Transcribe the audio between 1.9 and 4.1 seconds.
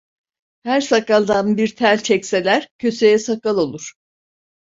çekseler, köseye sakal olur.